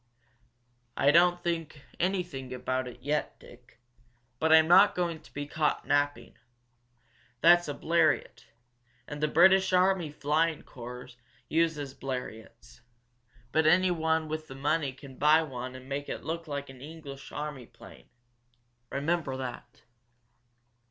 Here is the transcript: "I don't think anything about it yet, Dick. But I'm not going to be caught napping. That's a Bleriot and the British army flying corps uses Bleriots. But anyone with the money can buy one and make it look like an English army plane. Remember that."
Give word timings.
"I 0.97 1.11
don't 1.11 1.43
think 1.43 1.83
anything 1.99 2.51
about 2.55 2.87
it 2.87 3.03
yet, 3.03 3.39
Dick. 3.39 3.79
But 4.39 4.51
I'm 4.51 4.67
not 4.67 4.95
going 4.95 5.21
to 5.21 5.31
be 5.31 5.45
caught 5.45 5.85
napping. 5.85 6.37
That's 7.41 7.67
a 7.67 7.75
Bleriot 7.75 8.47
and 9.07 9.21
the 9.21 9.27
British 9.27 9.71
army 9.73 10.09
flying 10.11 10.63
corps 10.63 11.11
uses 11.49 11.93
Bleriots. 11.93 12.81
But 13.51 13.67
anyone 13.67 14.27
with 14.27 14.47
the 14.47 14.55
money 14.55 14.91
can 14.91 15.17
buy 15.19 15.43
one 15.43 15.75
and 15.75 15.87
make 15.87 16.09
it 16.09 16.23
look 16.23 16.47
like 16.47 16.71
an 16.71 16.81
English 16.81 17.31
army 17.31 17.67
plane. 17.67 18.09
Remember 18.89 19.37
that." 19.37 19.83